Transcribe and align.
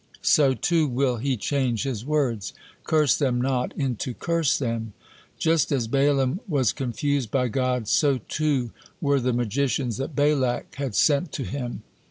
So 0.23 0.55
too 0.55 0.87
will 0.87 1.17
He 1.17 1.37
change 1.37 1.83
His 1.83 2.03
words, 2.03 2.53
'Curse 2.85 3.17
them 3.17 3.39
not,' 3.39 3.71
into 3.77 4.15
'Curse 4.15 4.57
them.'" 4.57 4.93
Just 5.37 5.71
as 5.71 5.85
Balaam 5.87 6.39
was 6.47 6.73
confused 6.73 7.29
by 7.29 7.47
God, 7.49 7.87
so 7.87 8.17
too 8.27 8.71
were 8.99 9.19
the 9.19 9.31
magicians 9.31 9.97
that 9.97 10.15
Balak 10.15 10.73
had 10.73 10.95
sent 10.95 11.31
to 11.33 11.43
him. 11.43 11.83